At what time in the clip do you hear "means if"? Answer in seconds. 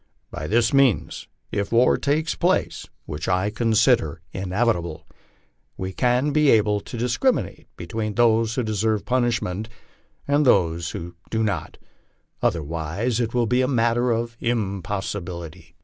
0.73-1.71